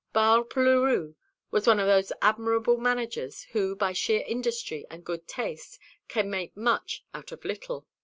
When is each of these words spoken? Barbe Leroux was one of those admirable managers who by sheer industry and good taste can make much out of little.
Barbe 0.13 0.55
Leroux 0.57 1.13
was 1.51 1.67
one 1.67 1.79
of 1.79 1.85
those 1.85 2.11
admirable 2.23 2.77
managers 2.77 3.43
who 3.51 3.75
by 3.75 3.93
sheer 3.93 4.23
industry 4.25 4.83
and 4.89 5.05
good 5.05 5.27
taste 5.27 5.77
can 6.07 6.27
make 6.27 6.57
much 6.57 7.05
out 7.13 7.31
of 7.31 7.45
little. 7.45 7.85